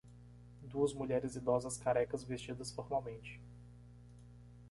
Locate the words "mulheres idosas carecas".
0.95-2.23